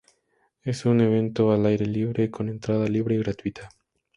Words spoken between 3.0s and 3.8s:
y gratuita.